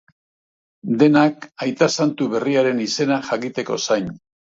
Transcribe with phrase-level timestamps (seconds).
[1.01, 4.09] Denak, aita santu berriaren izena jakiteko zain.